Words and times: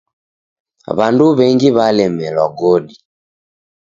W'andu 0.97 1.25
w'engi 1.37 1.69
w'alemelwa 1.75 2.45
godi. 2.57 2.95